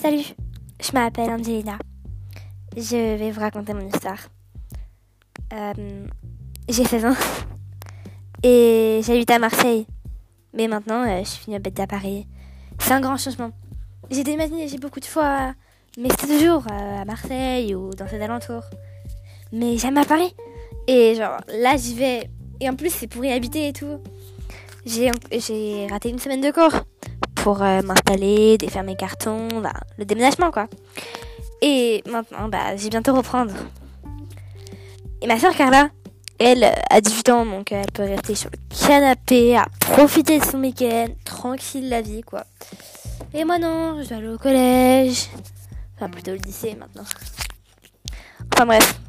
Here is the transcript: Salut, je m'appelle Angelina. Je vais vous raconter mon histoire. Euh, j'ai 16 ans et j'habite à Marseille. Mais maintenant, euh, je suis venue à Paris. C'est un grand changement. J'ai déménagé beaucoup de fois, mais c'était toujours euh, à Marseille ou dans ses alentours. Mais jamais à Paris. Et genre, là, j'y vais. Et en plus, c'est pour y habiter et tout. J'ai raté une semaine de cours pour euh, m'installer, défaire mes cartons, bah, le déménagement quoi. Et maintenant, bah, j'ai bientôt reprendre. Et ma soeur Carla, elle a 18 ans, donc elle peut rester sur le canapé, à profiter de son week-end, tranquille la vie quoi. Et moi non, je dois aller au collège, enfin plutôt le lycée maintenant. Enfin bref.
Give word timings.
Salut, 0.00 0.22
je 0.80 0.92
m'appelle 0.92 1.28
Angelina. 1.28 1.76
Je 2.76 3.16
vais 3.16 3.32
vous 3.32 3.40
raconter 3.40 3.74
mon 3.74 3.84
histoire. 3.88 4.18
Euh, 5.52 6.06
j'ai 6.68 6.84
16 6.84 7.04
ans 7.06 7.16
et 8.44 9.00
j'habite 9.02 9.30
à 9.32 9.40
Marseille. 9.40 9.86
Mais 10.54 10.68
maintenant, 10.68 11.02
euh, 11.02 11.18
je 11.24 11.28
suis 11.28 11.46
venue 11.46 11.60
à 11.78 11.86
Paris. 11.88 12.28
C'est 12.78 12.92
un 12.92 13.00
grand 13.00 13.16
changement. 13.16 13.50
J'ai 14.08 14.22
déménagé 14.22 14.78
beaucoup 14.78 15.00
de 15.00 15.04
fois, 15.04 15.52
mais 15.98 16.10
c'était 16.10 16.38
toujours 16.38 16.64
euh, 16.70 17.02
à 17.02 17.04
Marseille 17.04 17.74
ou 17.74 17.90
dans 17.90 18.06
ses 18.06 18.20
alentours. 18.20 18.64
Mais 19.50 19.78
jamais 19.78 20.02
à 20.02 20.04
Paris. 20.04 20.32
Et 20.86 21.16
genre, 21.16 21.40
là, 21.48 21.76
j'y 21.76 21.94
vais. 21.94 22.30
Et 22.60 22.70
en 22.70 22.76
plus, 22.76 22.90
c'est 22.90 23.08
pour 23.08 23.24
y 23.24 23.32
habiter 23.32 23.68
et 23.68 23.72
tout. 23.72 24.00
J'ai 24.86 25.10
raté 25.90 26.10
une 26.10 26.20
semaine 26.20 26.40
de 26.40 26.52
cours 26.52 26.84
pour 27.48 27.62
euh, 27.62 27.80
m'installer, 27.80 28.58
défaire 28.58 28.82
mes 28.82 28.94
cartons, 28.94 29.48
bah, 29.62 29.72
le 29.96 30.04
déménagement 30.04 30.50
quoi. 30.50 30.66
Et 31.62 32.02
maintenant, 32.04 32.46
bah, 32.50 32.76
j'ai 32.76 32.90
bientôt 32.90 33.14
reprendre. 33.14 33.54
Et 35.22 35.26
ma 35.26 35.38
soeur 35.38 35.54
Carla, 35.56 35.88
elle 36.38 36.62
a 36.62 37.00
18 37.00 37.28
ans, 37.30 37.46
donc 37.46 37.72
elle 37.72 37.90
peut 37.90 38.02
rester 38.02 38.34
sur 38.34 38.50
le 38.50 38.58
canapé, 38.86 39.56
à 39.56 39.64
profiter 39.80 40.38
de 40.38 40.44
son 40.44 40.60
week-end, 40.60 41.06
tranquille 41.24 41.88
la 41.88 42.02
vie 42.02 42.20
quoi. 42.20 42.44
Et 43.32 43.46
moi 43.46 43.58
non, 43.58 44.02
je 44.02 44.08
dois 44.10 44.18
aller 44.18 44.28
au 44.28 44.36
collège, 44.36 45.28
enfin 45.96 46.10
plutôt 46.10 46.32
le 46.32 46.40
lycée 46.44 46.76
maintenant. 46.78 47.04
Enfin 48.52 48.66
bref. 48.66 49.00